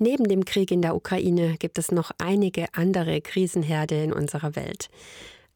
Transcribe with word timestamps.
Neben 0.00 0.28
dem 0.28 0.44
Krieg 0.44 0.70
in 0.70 0.80
der 0.80 0.94
Ukraine 0.94 1.56
gibt 1.58 1.76
es 1.76 1.90
noch 1.90 2.12
einige 2.18 2.66
andere 2.72 3.20
Krisenherde 3.20 4.00
in 4.00 4.12
unserer 4.12 4.54
Welt. 4.54 4.90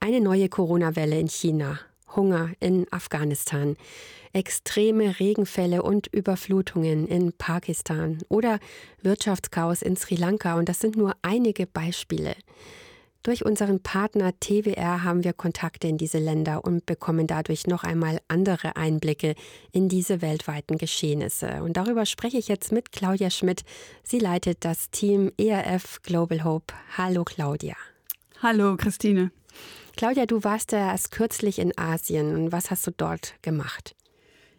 Eine 0.01 0.21
neue 0.21 0.49
Corona-Welle 0.49 1.19
in 1.19 1.29
China, 1.29 1.79
Hunger 2.17 2.51
in 2.59 2.87
Afghanistan, 2.91 3.77
extreme 4.33 5.21
Regenfälle 5.21 5.83
und 5.83 6.09
Überflutungen 6.09 7.07
in 7.07 7.33
Pakistan 7.33 8.19
oder 8.29 8.59
Wirtschaftschaos 9.03 9.81
in 9.81 9.97
Sri 9.97 10.17
Lanka 10.17 10.57
und 10.57 10.69
das 10.69 10.81
sind 10.81 10.97
nur 10.97 11.15
einige 11.23 11.69
Beispiele. 11.69 12.35
Durch 13.25 13.45
unseren 13.45 13.81
Partner 13.81 14.33
TWR 14.41 15.05
haben 15.05 15.23
wir 15.23 15.33
Kontakte 15.33 15.87
in 15.87 15.97
diese 15.97 16.19
Länder 16.19 16.65
und 16.65 16.87
bekommen 16.87 17.29
dadurch 17.29 17.69
noch 17.69 17.85
einmal 17.85 18.21
andere 18.27 18.75
Einblicke 18.75 19.37
in 19.71 19.89
diese 19.89 20.23
weltweiten 20.23 20.77
Geschehnisse. 20.77 21.63
Und 21.63 21.77
darüber 21.77 22.05
spreche 22.05 22.39
ich 22.39 22.49
jetzt 22.49 22.73
mit 22.73 22.91
Claudia 22.91 23.31
Schmidt. 23.31 23.63
Sie 24.03 24.19
leitet 24.19 24.65
das 24.65 24.91
Team 24.91 25.31
ERF 25.39 26.03
Global 26.03 26.43
Hope. 26.43 26.75
Hallo 26.97 27.23
Claudia. 27.23 27.77
Hallo 28.43 28.77
Christine. 28.77 29.31
Claudia, 29.97 30.27
du 30.27 30.43
warst 30.43 30.73
ja 30.73 30.91
erst 30.91 31.13
kürzlich 31.13 31.61
in 31.61 31.79
Asien. 31.79 32.35
Und 32.35 32.51
was 32.51 32.73
hast 32.73 32.89
du 32.89 32.91
dort 32.91 33.35
gemacht? 33.43 33.95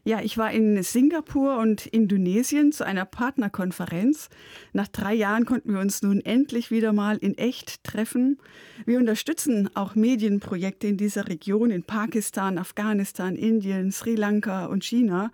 Ja, 0.06 0.20
ich 0.22 0.38
war 0.38 0.52
in 0.52 0.84
Singapur 0.84 1.60
und 1.60 1.86
Indonesien 1.86 2.74
zu 2.74 2.86
einer 2.86 3.06
Partnerkonferenz. 3.06 4.28
Nach 4.74 4.90
drei 4.90 5.14
Jahren 5.14 5.46
konnten 5.46 5.72
wir 5.72 5.80
uns 5.80 6.02
nun 6.02 6.20
endlich 6.20 6.72
wieder 6.72 6.92
mal 6.92 7.16
in 7.16 7.38
echt 7.38 7.86
treffen. 7.86 8.38
Wir 8.86 9.00
unterstützen 9.00 9.70
auch 9.76 9.96
Medienprojekte 9.96 10.88
in 10.88 10.98
dieser 10.98 11.30
Region, 11.30 11.72
in 11.72 11.84
Pakistan, 11.84 12.58
Afghanistan, 12.58 13.38
Indien, 13.38 13.94
Sri 13.94 14.16
Lanka 14.16 14.66
und 14.66 14.84
China. 14.84 15.32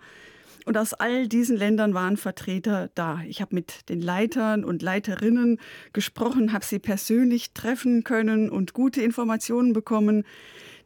Und 0.66 0.78
aus 0.78 0.94
all 0.94 1.26
diesen 1.26 1.56
Ländern 1.56 1.92
waren 1.92 2.16
Vertreter 2.16 2.90
da. 2.94 3.22
Ich 3.26 3.40
habe 3.40 3.56
mit 3.56 3.88
den 3.88 4.00
Leitern 4.00 4.64
und 4.64 4.82
Leiterinnen 4.82 5.58
gesprochen, 5.92 6.52
habe 6.52 6.64
sie 6.64 6.78
persönlich 6.78 7.54
treffen 7.54 8.04
können 8.04 8.48
und 8.48 8.72
gute 8.72 9.02
Informationen 9.02 9.72
bekommen. 9.72 10.24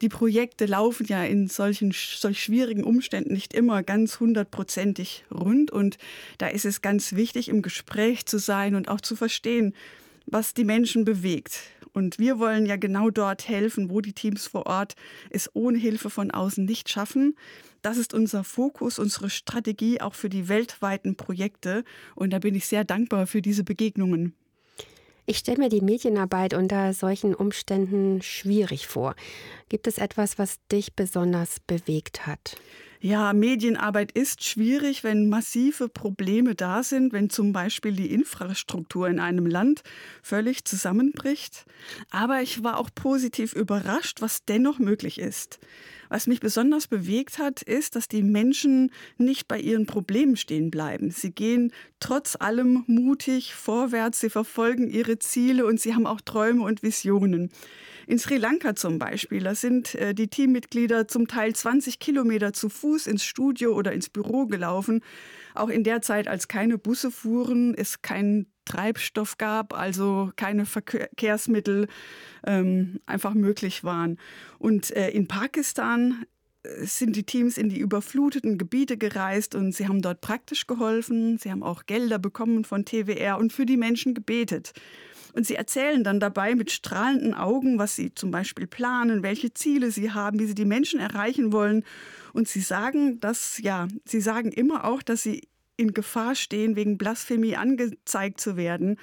Die 0.01 0.09
Projekte 0.09 0.67
laufen 0.67 1.07
ja 1.07 1.25
in 1.25 1.49
solchen 1.49 1.93
solch 1.93 2.43
schwierigen 2.43 2.85
Umständen 2.85 3.33
nicht 3.33 3.55
immer 3.55 3.83
ganz 3.83 4.21
hundertprozentig 4.21 5.25
rund. 5.33 5.71
Und 5.71 5.99
da 6.39 6.49
ist 6.49 6.65
es 6.65 6.83
ganz 6.83 7.15
wichtig, 7.15 7.49
im 7.49 7.63
Gespräch 7.63 8.27
zu 8.27 8.39
sein 8.39 8.75
und 8.75 8.89
auch 8.89 9.01
zu 9.01 9.17
verstehen, 9.17 9.75
was 10.27 10.55
die 10.55 10.65
Menschen 10.65 11.05
bewegt. 11.05 11.61
Und 11.93 12.19
wir 12.19 12.41
wollen 12.41 12.67
ja 12.67 12.77
genau 12.77 13.11
dort 13.11 13.49
helfen, 13.49 13.89
wo 13.89 14.01
die 14.01 14.13
Teams 14.13 14.49
vor 14.49 14.67
Ort 14.67 14.97
es 15.31 15.49
ohne 15.55 15.79
Hilfe 15.79 16.11
von 16.11 16.33
außen 16.33 16.65
nicht 16.65 16.89
schaffen. 16.89 17.37
Das 17.83 17.99
ist 17.99 18.15
unser 18.15 18.43
Fokus, 18.43 18.99
unsere 18.99 19.31
Strategie 19.31 20.01
auch 20.01 20.15
für 20.15 20.29
die 20.29 20.49
weltweiten 20.49 21.17
Projekte. 21.17 21.85
Und 22.17 22.33
da 22.33 22.41
bin 22.41 22.57
ich 22.57 22.67
sehr 22.67 22.83
dankbar 22.85 23.29
für 23.29 23.43
diese 23.43 23.63
Begegnungen. 23.63 24.35
Ich 25.27 25.39
stelle 25.39 25.59
mir 25.59 25.69
die 25.71 25.81
Medienarbeit 25.81 26.53
unter 26.53 26.93
solchen 26.93 27.35
Umständen 27.35 28.21
schwierig 28.21 28.87
vor. 28.87 29.15
Gibt 29.71 29.87
es 29.87 29.97
etwas, 29.97 30.39
was 30.39 30.59
dich 30.71 30.95
besonders 30.95 31.61
bewegt 31.61 32.27
hat? 32.27 32.57
Ja, 33.05 33.35
Medienarbeit 33.35 34.13
ist 34.13 34.45
schwierig, 34.45 35.05
wenn 35.05 35.29
massive 35.29 35.91
Probleme 35.91 36.55
da 36.55 36.83
sind, 36.83 37.13
wenn 37.13 37.29
zum 37.29 37.53
Beispiel 37.53 37.93
die 37.93 38.11
Infrastruktur 38.11 39.09
in 39.09 39.21
einem 39.21 39.45
Land 39.45 39.83
völlig 40.23 40.65
zusammenbricht. 40.65 41.67
Aber 42.09 42.41
ich 42.41 42.65
war 42.65 42.79
auch 42.79 42.89
positiv 42.95 43.53
überrascht, 43.53 44.23
was 44.23 44.47
dennoch 44.47 44.79
möglich 44.79 45.19
ist. 45.19 45.59
Was 46.09 46.27
mich 46.27 46.41
besonders 46.41 46.87
bewegt 46.87 47.37
hat, 47.37 47.61
ist, 47.61 47.95
dass 47.95 48.09
die 48.09 48.23
Menschen 48.23 48.91
nicht 49.19 49.49
bei 49.49 49.61
ihren 49.61 49.85
Problemen 49.85 50.39
stehen 50.39 50.71
bleiben. 50.71 51.11
Sie 51.11 51.31
gehen 51.31 51.73
trotz 52.01 52.37
allem 52.41 52.85
mutig 52.87 53.55
vorwärts, 53.55 54.21
sie 54.21 54.31
verfolgen 54.31 54.89
ihre 54.89 55.19
Ziele 55.19 55.67
und 55.67 55.79
sie 55.79 55.95
haben 55.95 56.07
auch 56.07 56.23
Träume 56.23 56.63
und 56.63 56.83
Visionen. 56.83 57.51
In 58.07 58.19
Sri 58.19 58.37
Lanka 58.37 58.75
zum 58.75 58.99
Beispiel, 58.99 59.43
da 59.43 59.55
sind 59.55 59.95
äh, 59.95 60.15
die 60.15 60.29
Teammitglieder 60.29 61.09
zum 61.09 61.27
Teil 61.27 61.55
20 61.55 61.99
Kilometer 61.99 62.53
zu 62.53 62.69
Fuß 62.69 63.07
ins 63.07 63.25
Studio 63.25 63.75
oder 63.75 63.93
ins 63.93 64.09
Büro 64.09 64.47
gelaufen. 64.47 65.01
Auch 65.55 65.69
in 65.69 65.85
der 65.85 66.03
Zeit, 66.03 66.29
als 66.29 66.49
keine 66.49 66.79
Busse 66.79 67.11
fuhren, 67.11 67.75
es 67.75 68.03
keinen 68.03 68.47
Treibstoff 68.65 69.39
gab, 69.39 69.79
also 69.79 70.33
keine 70.37 70.67
Verkehrsmittel 70.67 71.87
ähm, 72.47 73.01
einfach 73.07 73.35
möglich 73.35 73.85
waren. 73.85 74.19
Und 74.59 74.91
äh, 74.97 75.11
in 75.11 75.29
Pakistan 75.29 76.25
äh, 76.63 76.85
sind 76.85 77.17
die 77.17 77.25
Teams 77.25 77.59
in 77.59 77.69
die 77.69 77.79
überfluteten 77.79 78.59
Gebiete 78.59 78.97
gereist 78.97 79.55
und 79.55 79.73
sie 79.73 79.87
haben 79.87 80.03
dort 80.03 80.21
praktisch 80.21 80.67
geholfen. 80.67 81.39
Sie 81.39 81.51
haben 81.51 81.63
auch 81.63 81.87
Gelder 81.87 82.19
bekommen 82.19 82.65
von 82.65 82.85
TWR 82.85 83.39
und 83.39 83.53
für 83.53 83.67
die 83.67 83.77
Menschen 83.77 84.15
gebetet. 84.15 84.73
Und 85.35 85.47
sie 85.47 85.57
erzählen 85.57 86.05
dann 86.05 86.21
dabei 86.21 86.55
mit 86.55 86.71
strahlenden 86.71 87.35
Augen, 87.35 87.79
was 87.79 87.97
sie 87.97 88.15
zum 88.15 88.31
Beispiel 88.31 88.69
planen, 88.69 89.25
welche 89.25 89.53
Ziele 89.53 89.91
sie 89.91 90.13
haben, 90.13 90.39
wie 90.39 90.47
sie 90.47 90.55
die 90.55 90.65
Menschen 90.65 91.01
erreichen 91.01 91.53
wollen. 91.53 91.85
Und 92.33 92.47
sie 92.47 92.61
sagen, 92.61 93.19
dass, 93.19 93.59
ja, 93.59 93.89
sie 94.05 94.21
sagen 94.21 94.53
immer 94.53 94.85
auch, 94.85 95.03
dass 95.03 95.25
sie 95.25 95.49
in 95.77 95.93
Gefahr 95.93 96.37
stehen, 96.37 96.77
wegen 96.77 96.99
Blasphemie 96.99 97.57
angezeigt 97.57 98.41
zu 98.41 98.57
werden. 98.57 98.97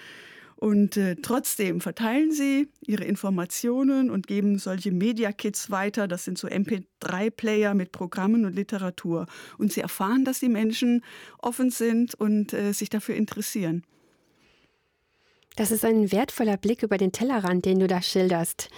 Und 0.56 0.96
äh, 0.96 1.16
trotzdem 1.16 1.82
verteilen 1.82 2.32
sie 2.32 2.70
ihre 2.86 3.04
Informationen 3.04 4.10
und 4.10 4.28
geben 4.28 4.58
solche 4.58 4.92
Media-Kits 4.92 5.72
weiter. 5.72 6.08
Das 6.08 6.24
sind 6.24 6.38
so 6.38 6.48
MP3-Player 6.48 7.74
mit 7.74 7.92
Programmen 7.92 8.46
und 8.46 8.56
Literatur. 8.56 9.26
Und 9.58 9.74
sie 9.74 9.82
erfahren, 9.82 10.24
dass 10.24 10.40
die 10.40 10.50
Menschen 10.50 11.04
offen 11.40 11.72
sind 11.72 12.14
und 12.14 12.54
äh, 12.54 12.74
sich 12.74 12.90
dafür 12.90 13.16
interessieren. 13.16 13.84
Das 15.56 15.72
ist 15.72 15.84
ein 15.84 16.12
wertvoller 16.12 16.58
Blick 16.58 16.84
über 16.84 16.98
den 16.98 17.12
Tellerrand, 17.12 17.66
den 17.66 17.80
du 17.80 17.88
da 17.88 18.02
schilderst. 18.02 18.70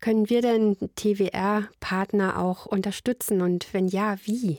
Können 0.00 0.28
wir 0.28 0.42
denn 0.42 0.76
TWR-Partner 0.96 2.38
auch 2.38 2.66
unterstützen 2.66 3.40
und 3.40 3.72
wenn 3.72 3.88
ja, 3.88 4.16
wie? 4.24 4.58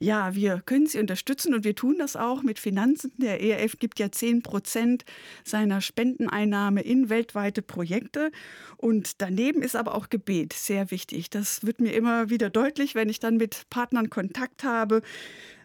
Ja, 0.00 0.36
wir 0.36 0.62
können 0.64 0.86
sie 0.86 1.00
unterstützen 1.00 1.54
und 1.54 1.64
wir 1.64 1.74
tun 1.74 1.96
das 1.98 2.14
auch 2.14 2.42
mit 2.42 2.60
Finanzen. 2.60 3.12
Der 3.16 3.42
ERF 3.42 3.78
gibt 3.80 3.98
ja 3.98 4.12
10 4.12 4.42
Prozent 4.42 5.04
seiner 5.44 5.80
Spendeneinnahme 5.80 6.82
in 6.82 7.08
weltweite 7.08 7.62
Projekte. 7.62 8.30
Und 8.76 9.20
daneben 9.20 9.60
ist 9.60 9.74
aber 9.74 9.96
auch 9.96 10.08
Gebet 10.08 10.52
sehr 10.52 10.92
wichtig. 10.92 11.30
Das 11.30 11.66
wird 11.66 11.80
mir 11.80 11.94
immer 11.94 12.30
wieder 12.30 12.48
deutlich, 12.48 12.94
wenn 12.94 13.08
ich 13.08 13.18
dann 13.18 13.38
mit 13.38 13.68
Partnern 13.70 14.08
Kontakt 14.08 14.62
habe. 14.62 15.02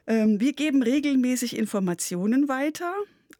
Ähm, 0.08 0.40
wir 0.40 0.54
geben 0.54 0.82
regelmäßig 0.82 1.56
Informationen 1.56 2.48
weiter 2.48 2.92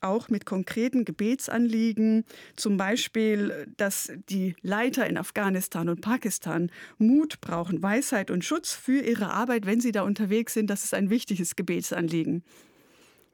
auch 0.04 0.30
mit 0.30 0.46
konkreten 0.46 1.06
Gebetsanliegen, 1.06 2.26
zum 2.56 2.78
Beispiel, 2.78 3.68
dass 3.78 4.12
die 4.30 4.56
Leiter 4.62 5.08
in 5.08 5.18
Afghanistan 5.18 5.90
und 5.90 6.02
Pakistan 6.02 6.72
Mut 6.98 7.42
brauchen, 7.42 7.82
Weisheit 7.82 8.30
und 8.32 8.46
Schutz 8.46 8.74
für 8.74 9.02
ihre 9.02 9.32
Arbeit, 9.32 9.66
wenn 9.66 9.82
sie 9.82 9.92
da 9.92 10.04
unterwegs 10.04 10.54
sind. 10.54 10.70
Das 10.70 10.84
ist 10.84 10.94
ein 10.94 11.10
wichtiges 11.10 11.56
Gebetsanliegen. 11.56 12.44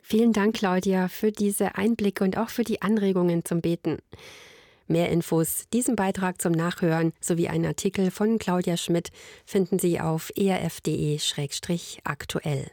Vielen 0.02 0.32
Dank, 0.34 0.56
Claudia, 0.56 1.08
für 1.08 1.32
diese 1.32 1.76
Einblicke 1.76 2.24
und 2.24 2.38
auch 2.38 2.50
für 2.50 2.64
die 2.64 2.82
Anregungen 2.82 3.46
zum 3.46 3.62
Beten. 3.62 4.00
Mehr 4.88 5.10
Infos, 5.10 5.66
diesen 5.72 5.96
Beitrag 5.96 6.42
zum 6.42 6.52
Nachhören 6.52 7.14
sowie 7.22 7.48
einen 7.48 7.68
Artikel 7.68 8.10
von 8.10 8.40
Claudia 8.40 8.76
Schmidt 8.76 9.12
finden 9.46 9.78
Sie 9.78 10.00
auf 10.00 10.32
erf.de-aktuell. 10.36 12.72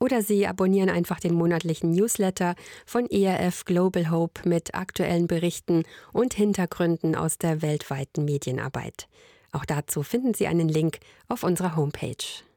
Oder 0.00 0.22
Sie 0.22 0.46
abonnieren 0.46 0.90
einfach 0.90 1.18
den 1.18 1.34
monatlichen 1.34 1.90
Newsletter 1.90 2.54
von 2.86 3.06
ERF 3.10 3.64
Global 3.64 4.10
Hope 4.10 4.48
mit 4.48 4.74
aktuellen 4.74 5.26
Berichten 5.26 5.82
und 6.12 6.34
Hintergründen 6.34 7.16
aus 7.16 7.38
der 7.38 7.62
weltweiten 7.62 8.24
Medienarbeit. 8.24 9.08
Auch 9.50 9.64
dazu 9.64 10.02
finden 10.02 10.34
Sie 10.34 10.46
einen 10.46 10.68
Link 10.68 10.98
auf 11.28 11.42
unserer 11.42 11.74
Homepage. 11.74 12.47